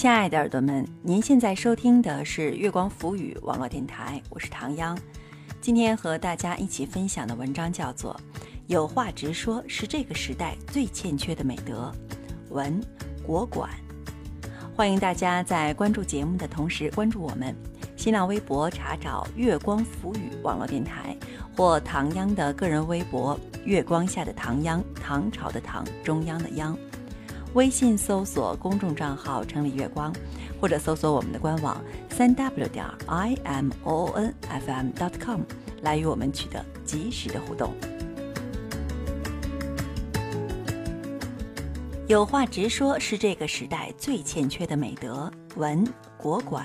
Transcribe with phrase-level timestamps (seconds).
[0.00, 4.98] 亲爱的耳朵们，您现在收听的是月光浮语网络电台，我是唐央。
[5.60, 8.18] 今天和大家一起分享的文章叫做
[8.66, 11.92] 《有话直说是这个时代最欠缺的美德》，
[12.54, 12.80] 文
[13.22, 13.68] 国管。
[14.74, 17.54] 欢迎大家在关注节目的同时关注我们。
[17.94, 21.14] 新浪微博查找“月光浮语”网络电台，
[21.54, 26.74] 或唐央的个人微博“月光下的唐央”，唐朝的唐，中央的央。
[27.54, 30.14] 微信搜索公众账号“城里月光”，
[30.60, 35.40] 或者搜索我们的官网三 w 点 i m o n f m dot com
[35.82, 37.72] 来与我们取得及时的互动。
[42.06, 45.30] 有话直说是这个时代最欠缺的美德。
[45.56, 45.84] 文
[46.16, 46.64] 国馆。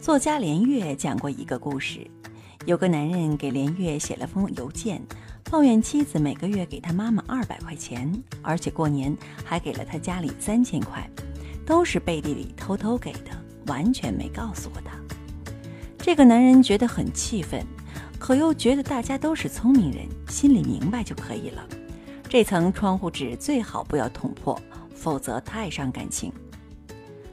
[0.00, 2.00] 作家连岳讲过一个故事，
[2.66, 5.02] 有个男人给连岳写了封邮件，
[5.50, 8.10] 抱怨妻子每个月给他妈妈二百块钱，
[8.40, 11.06] 而且过年还给了他家里三千块，
[11.66, 13.30] 都是背地里偷偷给的，
[13.66, 14.92] 完全没告诉过他。
[15.98, 17.62] 这个男人觉得很气愤，
[18.18, 21.62] 可又觉得大家都是聪明人，心里明白就可以了。
[22.30, 24.58] 这层窗户纸最好不要捅破，
[24.94, 26.32] 否则太伤感情。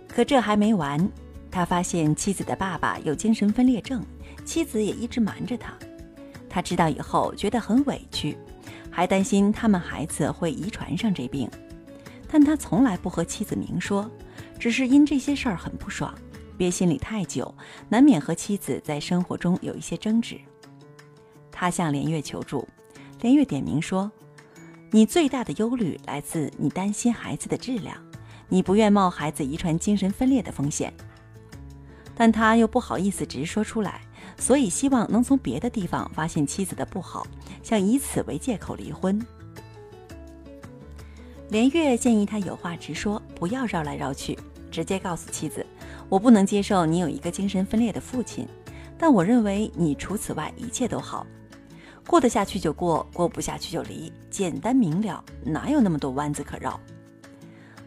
[0.10, 1.10] 可这还没完。
[1.52, 4.02] 他发现妻子的爸爸有精神分裂症，
[4.46, 5.74] 妻子也一直瞒着他。
[6.50, 8.38] 他知道以后觉得很委屈，
[8.90, 11.50] 还担心他们孩子会遗传上这病。
[12.30, 14.10] 但他从来不和妻子明说，
[14.58, 16.14] 只是因这些事儿很不爽，
[16.58, 17.54] 憋心里太久，
[17.90, 20.40] 难免和妻子在生活中有一些争执。
[21.52, 22.66] 他向连月求助，
[23.20, 24.10] 连月点名说
[24.90, 27.98] ：“你最大的忧虑来自你担心孩子的质量，
[28.48, 30.94] 你不愿冒孩子遗传精神分裂的风险。”
[32.16, 34.02] 但他又不好意思直说出来，
[34.38, 37.26] 所以希望能从别的地方发现妻子的不好，
[37.64, 39.20] 想以此为借口离婚。
[41.50, 44.38] 连月建议他有话直说，不要绕来绕去，
[44.70, 45.66] 直接告诉妻子
[46.08, 48.48] ：“我不能接受你有一个精神分裂的父亲，
[48.98, 51.26] 但我认为你除此外一切都好，
[52.08, 56.80] 过得下去就过，过不下去就离，简单明了，哪有那么多弯子可绕？”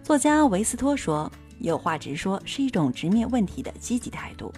[0.02, 1.30] 作家维斯托说。
[1.64, 4.52] 有话直说是一种直面问题的积极态度。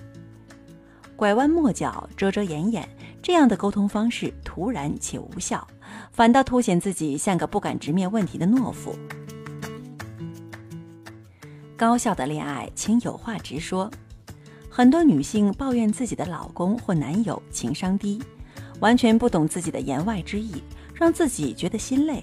[1.15, 2.87] 拐弯抹角、遮遮掩掩
[3.23, 5.67] 这样的沟通方式突然且无效，
[6.13, 8.95] 反倒凸显自己像个不敢直面问题的懦夫。
[11.77, 13.91] 高效的恋爱，请有话直说。
[14.69, 18.23] 很多女性抱怨自己的老公或男友情商低，
[18.81, 20.63] 完全不懂自己的言外之意，
[20.93, 22.23] 让自己觉得心累。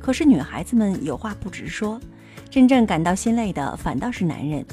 [0.00, 2.00] 可是女孩子们有话不直说。
[2.50, 4.64] 真正感到心累的反倒是男人。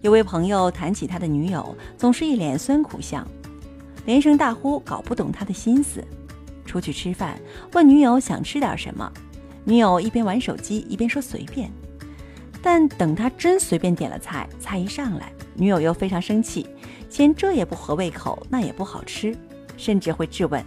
[0.00, 3.26] 有位朋友谈起他的女友，总是一脸酸苦相，
[4.04, 6.04] 连声大呼搞不懂他的心思。
[6.64, 7.38] 出去吃饭，
[7.72, 9.10] 问女友想吃点什么，
[9.64, 11.70] 女友一边玩手机一边说随便。
[12.62, 16.66] 但等他真随便点了菜，菜一上来，女友又非常生气，
[17.10, 19.36] 嫌这也不合胃口，那也不好吃，
[19.76, 20.64] 甚至会质问：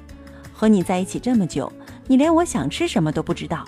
[0.53, 1.71] 和你在一起这么久，
[2.05, 3.65] 你连我想吃什么都不知道。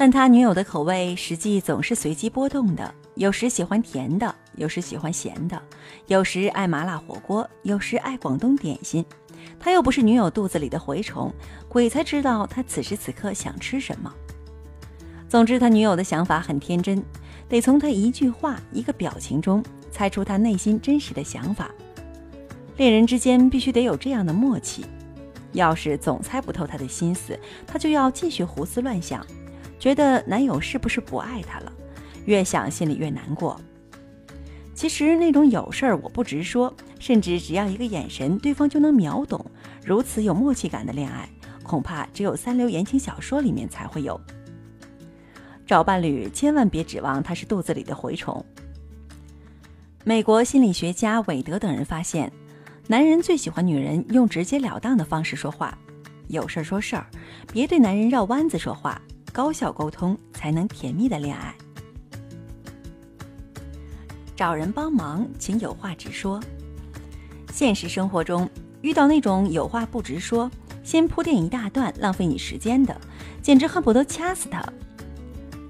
[0.00, 5.60] 但他女友的口味实际总是随机波动的，有时喜欢甜的，有时喜欢咸的，
[6.06, 9.04] 有时爱麻辣火锅，有时爱广东点心。
[9.58, 11.34] 他又不是女友肚子里的蛔虫，
[11.68, 14.14] 鬼才知道他此时此刻想吃什么。
[15.28, 17.02] 总之，他女友的想法很天真，
[17.48, 19.60] 得从他一句话、一个表情中
[19.90, 21.72] 猜出他内心真实的想法。
[22.76, 24.84] 恋人之间必须得有这样的默契，
[25.54, 27.36] 要是总猜不透他的心思，
[27.66, 29.26] 他就要继续胡思乱想。
[29.78, 31.72] 觉得男友是不是不爱她了？
[32.26, 33.60] 越想心里越难过。
[34.74, 39.44] 其实那种有事儿我不直说，甚至只要一个眼神，对方就能秒懂，
[39.84, 41.28] 如此有默契感的恋爱，
[41.62, 44.20] 恐怕只有三流言情小说里面才会有。
[45.66, 48.44] 找伴侣千万别指望他是肚子里的蛔虫。
[50.04, 52.32] 美国心理学家韦德等人发现，
[52.86, 55.76] 男人最喜欢女人用直截了当的方式说话，
[56.28, 57.06] 有事儿说事儿，
[57.52, 59.00] 别对男人绕弯子说话。
[59.38, 61.54] 高效沟通才能甜蜜的恋爱。
[64.34, 66.42] 找人帮忙，请有话直说。
[67.52, 68.50] 现实生活中
[68.80, 70.50] 遇到那种有话不直说，
[70.82, 73.00] 先铺垫一大段，浪费你时间的，
[73.40, 74.60] 简直恨不得掐死他。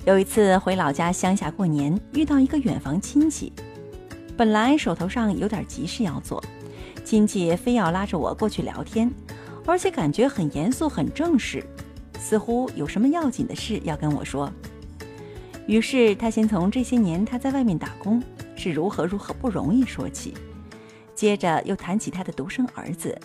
[0.06, 3.52] 有一次回老家乡下过年，遇到一个远房亲戚，
[4.34, 6.42] 本来手头上有点急事要做，
[7.04, 9.12] 亲戚非要拉着我过去聊天，
[9.66, 11.62] 而且感觉很严肃、很正式。
[12.28, 14.52] 似乎有什么要紧的事要跟我说，
[15.66, 18.22] 于是他先从这些年他在外面打工
[18.54, 20.34] 是如何如何不容易说起，
[21.14, 23.18] 接着又谈起他的独生儿子，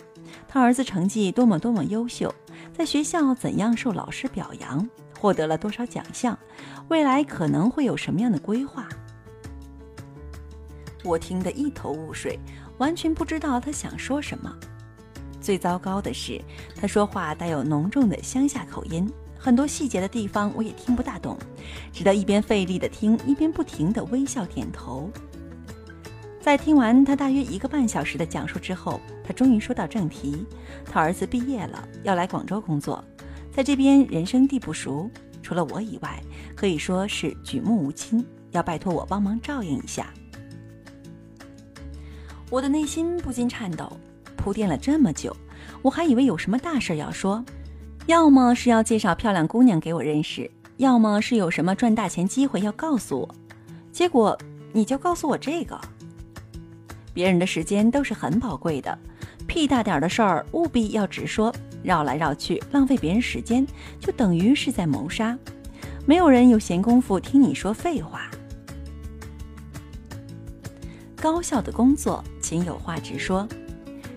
[0.48, 2.34] 他儿子成绩多么多么优秀，
[2.72, 4.88] 在学校怎样受老师表扬，
[5.20, 6.38] 获得了多少奖项，
[6.88, 8.88] 未来可能会有什么样的规划。
[11.04, 12.38] 我听得一头雾水，
[12.78, 14.50] 完全不知道他想说什么。
[15.44, 16.40] 最糟糕的是，
[16.74, 19.06] 他说话带有浓重的乡下口音，
[19.38, 21.36] 很多细节的地方我也听不大懂，
[21.92, 25.10] 只得一边费力的听，一边不停的微笑点头。
[26.40, 30.46] 在听完他大约一个半小时的讲述之后，他终于说到正题。
[30.86, 33.04] 他儿子毕业了，要来广州工作，
[33.52, 35.10] 在这边人生地不熟，
[35.42, 36.18] 除了我以外，
[36.56, 40.10] 可以说是举目无亲，要拜托我帮忙照应一下。
[42.48, 43.94] 我的内心不禁颤抖。
[44.44, 45.34] 铺垫了这么久，
[45.80, 47.42] 我还以为有什么大事要说，
[48.04, 53.34] 要么是要介绍漂亮姑娘给我认识，要么是有什么赚大钱机会要告诉我。
[53.90, 54.38] 结果
[54.70, 55.80] 你就告诉我这个。
[57.14, 58.98] 别人的时间都是很宝贵的，
[59.46, 61.50] 屁大点的事儿务必要直说，
[61.82, 63.66] 绕来绕去浪费别人时间，
[63.98, 65.38] 就等于是在谋杀。
[66.04, 68.30] 没有人有闲工夫听你说废话。
[71.16, 73.48] 高效的工作，请有话直说。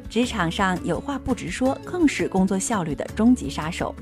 [0.10, 3.94] 职场上有话不直说，更是工作效率的终极杀手。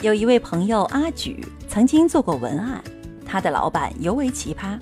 [0.00, 2.82] 有一位朋友阿举曾经做过文案，
[3.24, 4.78] 他的老板尤为奇葩，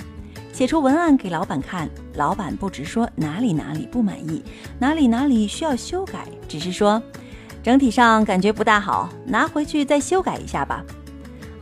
[0.53, 4.43] 写出文案给老板看，老板不直说哪里哪里不满意，
[4.79, 7.03] 哪里哪里需要修改，只是说
[7.63, 10.85] 整体上感觉不大好，拿回去再修改一下吧。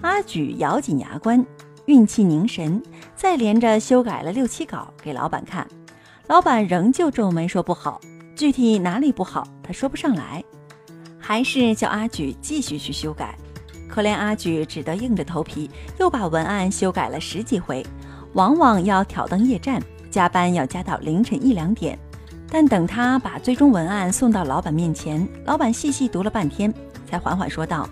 [0.01, 1.45] 阿举咬紧牙关，
[1.87, 2.81] 运气凝神，
[3.17, 5.67] 再连着修改了六七稿给老板看，
[6.29, 8.01] 老板仍旧皱眉说不好。
[8.39, 10.45] 具体哪里不好，他说不上来，
[11.19, 13.37] 还是叫阿举继续去修改。
[13.89, 15.69] 可怜阿举只得硬着头皮
[15.99, 17.85] 又把文案修改了十几回，
[18.35, 21.99] 往往要挑灯夜战，加班要加到凌晨一两点。
[22.49, 26.73] 但等他把最终文案送到老板面前，老板细细读了半天，
[27.11, 27.91] 才缓缓说道：“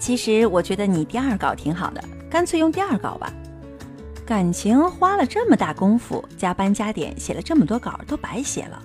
[0.00, 3.30] 其实我觉得你第二稿挺好的，干脆用第二稿吧。
[4.24, 8.82] 感情花了这么大功夫，加班加点写了这么多稿，都白写了。”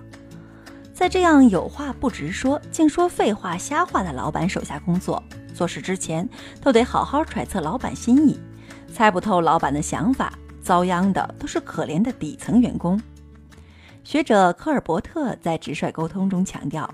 [0.98, 5.22] 在这样有话不直说，净说废话、瞎话的老板手下工作，
[5.54, 6.28] 做事之前
[6.60, 8.40] 都得好好揣测老板心意，
[8.92, 13.00] 猜不透老板的想法，遭殃的都是可怜的底层员工。
[14.04, 16.92] 学者科尔伯特在直率沟通中强调，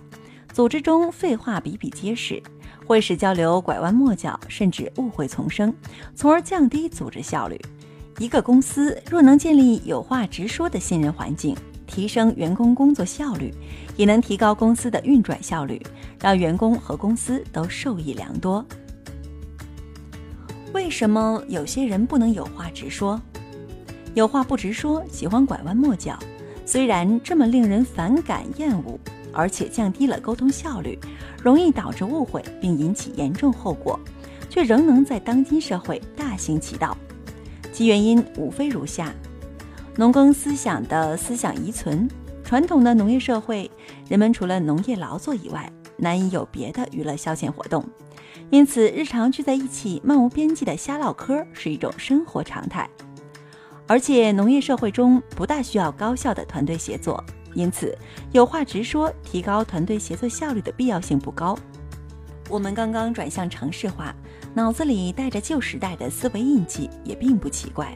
[0.52, 2.44] 组织中废话比比皆是，
[2.86, 5.74] 会使交流拐弯抹角，甚至误会丛生，
[6.14, 7.58] 从而降低组织效率。
[8.20, 13.54] 一个公司若能建立有话直说的信任环境，提升员工工作效率，
[13.96, 15.82] 也能提高公司的运转效率，
[16.22, 18.66] 让员工和公司都受益良多。
[20.74, 23.22] 为什么有些人不能有话直说？
[24.16, 26.18] 有话不直说，喜欢拐弯抹角。
[26.66, 28.98] 虽然这么令人反感厌恶，
[29.34, 30.98] 而且降低了沟通效率，
[31.44, 34.00] 容易导致误会并引起严重后果，
[34.50, 36.98] 却仍能在当今社会大行其道。
[37.72, 39.14] 其原因无非如下。
[39.96, 42.10] 农耕思想的思想遗存，
[42.44, 43.70] 传统的农业社会，
[44.10, 47.86] 人们除了农业劳作以外，难以有别的娱乐消遣活动，
[48.50, 52.90] 因此日常聚在一起漫无边际的瞎唠嗑是一种生活常态。
[53.86, 57.24] 而且农业社会中不大需要高效的团队协作，
[57.54, 57.96] 因此
[58.32, 61.56] 有话直说，提高团队协作效率的必要性不高。
[62.50, 64.16] 我们刚刚转向城市化，
[64.56, 67.96] 脑子里带着旧时代的思维印记，也并不奇怪。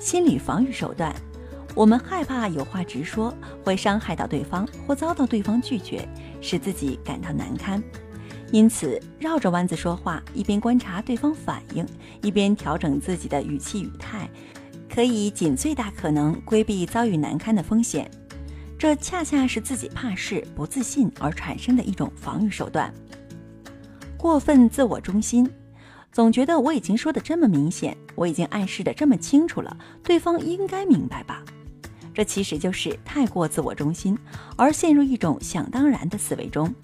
[0.00, 1.14] 心理防御手段，
[1.74, 6.08] 我们害怕有话直说会伤害到对方或遭到对方拒绝，
[6.40, 7.82] 使自己感到难堪，
[8.50, 11.86] 因此绕着弯子说话，一边观察对方反应，
[12.22, 14.26] 一边调整自己的语气语态，
[14.88, 18.10] 可以尽最大可能规避遭遇难堪的风险。
[18.78, 22.90] 这恰恰是自己怕事、不自信而产生的一种防御手段。
[24.16, 25.46] 过分自我中心。
[26.12, 31.44] 总觉得我已经说的这么明显，我已经暗示的这么清楚了，对方应该明白吧？
[32.12, 34.18] 这其实就是太过自我中心，
[34.56, 36.74] 而陷入一种想当然的思维中。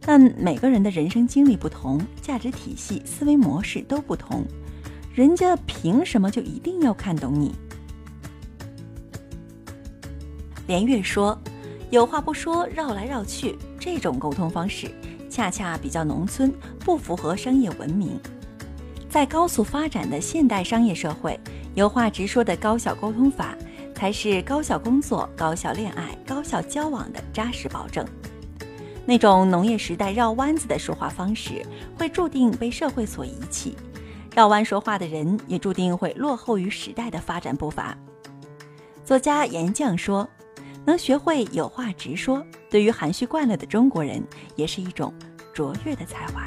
[0.00, 4.44] 但每个人的人生经历不同，价值体系、思维模式都不同，
[5.14, 7.54] 人家凭什么就一定要看懂你？
[10.66, 11.38] 连月说
[11.90, 14.90] ：“有话不说，绕来绕去，这种沟通方式
[15.30, 18.20] 恰恰比较农村，不符合商业文明。”
[19.08, 21.38] 在高速发展的现代商业社会，
[21.74, 23.56] 有话直说的高效沟通法，
[23.94, 28.06] 才是高效工作、高效恋爱、高效交往的扎实保证。
[29.06, 31.64] 那种农业时代绕弯子的说话方式，
[31.96, 33.72] 会注定被社会所遗弃；
[34.36, 37.96] 绕弯说话的人，也注定会落后于时代的发展步伐。
[39.06, 40.28] 作家严绛说
[40.84, 44.22] ：“能学会有话直说，对于含蓄惯了的中国人，
[44.54, 45.14] 也是一种
[45.54, 46.44] 卓越的才华。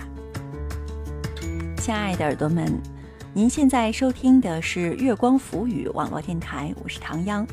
[1.82, 2.80] 亲爱的耳朵们，
[3.34, 7.46] 您现在收听的是月光浮语网络电台，我是唐央。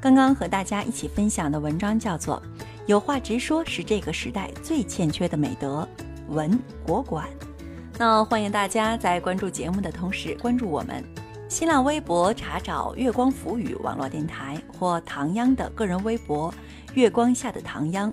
[0.00, 2.42] 刚刚和大家一起分享的文章叫做
[2.86, 5.88] 《有话直说是这个时代最欠缺的美德》，
[6.34, 7.28] 文国馆。
[7.96, 11.04] 那欢迎大家在关注节目的同时关注我们，
[11.48, 16.52] 新浪微博查找“月光浮语网络电台”或唐央的个人微博
[16.94, 18.12] “月光下的唐央”，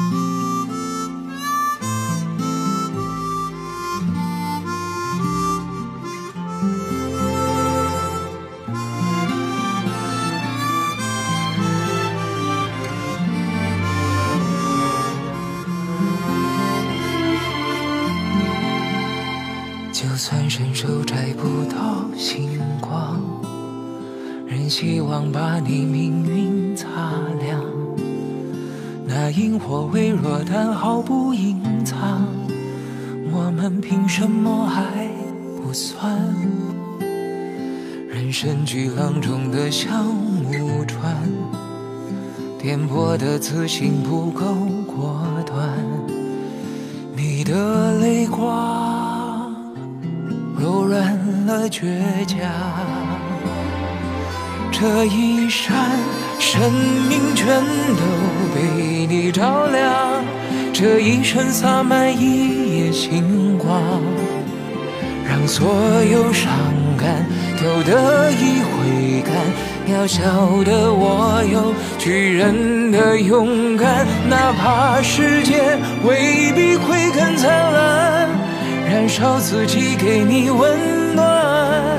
[20.31, 23.21] 算伸手摘不到星光。
[24.47, 26.87] 仍希望把你命运擦
[27.41, 27.61] 亮，
[29.05, 32.25] 那萤火微弱但毫不隐藏，
[33.33, 35.09] 我们凭什么还
[35.61, 36.17] 不算？
[38.07, 41.13] 人生巨浪中的小木船，
[42.57, 44.45] 颠簸的自信不够
[44.87, 45.77] 果断，
[47.17, 49.00] 你的泪光
[50.61, 51.87] 柔软了倔
[52.27, 52.37] 强。
[54.71, 55.75] 这一扇，
[56.37, 56.71] 生
[57.09, 57.47] 命全
[57.97, 58.03] 都
[58.53, 60.23] 被你照亮；
[60.71, 63.81] 这一生洒满一夜星光，
[65.27, 65.67] 让所
[66.11, 66.51] 有伤
[66.95, 67.25] 感
[67.57, 69.33] 都得以回甘。
[69.87, 70.21] 渺小
[70.63, 78.29] 的我有巨人的勇敢，哪怕世界未必会更灿烂，
[78.91, 81.97] 燃烧自己给你温暖，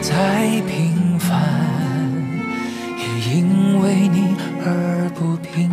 [0.00, 1.38] 再平凡，
[2.96, 3.04] 也。
[3.36, 5.70] 因为你而不平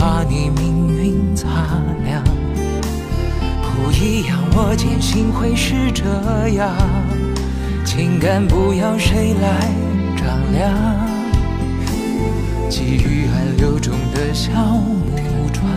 [0.00, 1.46] 把你命运擦
[2.06, 2.24] 亮。
[3.62, 6.04] 不一样，我坚信会是这
[6.54, 6.74] 样。
[7.84, 9.68] 情感不要谁来
[10.16, 10.72] 丈量。
[12.70, 15.68] 给予暗流中的小木船，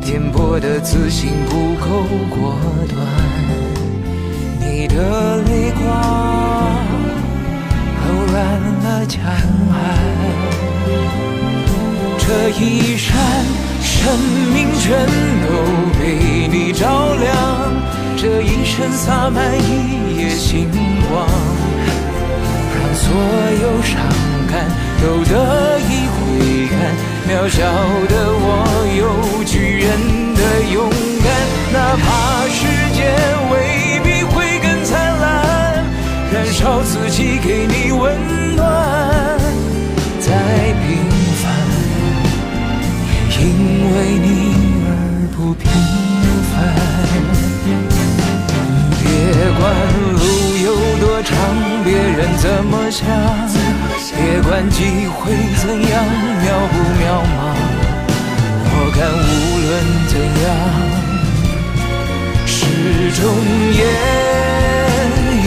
[0.00, 1.86] 颠簸的自信不够
[2.34, 2.56] 果
[2.88, 2.98] 断。
[4.58, 5.80] 你的泪光。
[8.04, 8.34] 柔软
[8.82, 9.30] 了江岸，
[12.24, 13.16] 这一闪，
[13.82, 14.18] 生
[14.54, 15.06] 命全
[15.42, 15.48] 都
[15.98, 17.72] 被你照亮。
[18.16, 20.21] 这一生洒满一
[49.62, 49.70] 管
[50.18, 50.18] 路
[50.64, 51.38] 有多长，
[51.84, 53.06] 别人怎么想，
[54.16, 56.04] 别管机会怎样
[56.42, 57.38] 渺不渺茫。
[58.74, 59.30] 我看无
[59.62, 59.70] 论
[60.08, 60.50] 怎样，
[62.44, 62.50] 始
[63.20, 63.22] 终
[63.78, 63.80] 也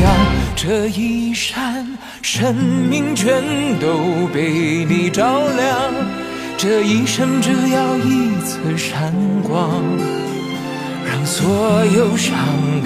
[0.00, 0.06] 样。
[0.54, 1.84] 这一闪，
[2.22, 3.42] 生命全
[3.80, 5.92] 都被你照亮。
[6.56, 9.82] 这一生只要一次闪光，
[11.26, 12.32] 所有伤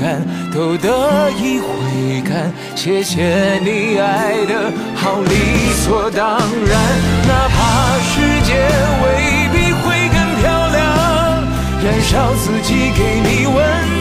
[0.01, 2.51] 感都得以回甘。
[2.75, 6.81] 谢谢你爱的好理所当然，
[7.29, 8.55] 哪怕世界
[9.05, 9.07] 未
[9.53, 10.81] 必会更漂亮，
[11.85, 14.00] 燃烧自己给你温。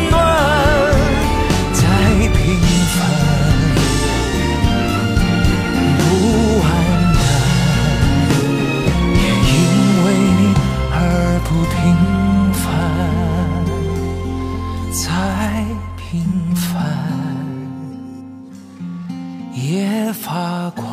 [20.13, 20.88] 发光。